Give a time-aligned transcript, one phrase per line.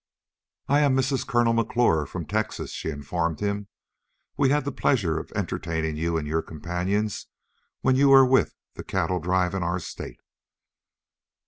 [0.67, 1.27] "I am Mrs.
[1.27, 3.67] Colonel McClure from Texas," she informed him.
[4.35, 7.27] "We had the pleasure of entertaining you and your companions
[7.81, 10.19] when you were with the cattle drive in our state."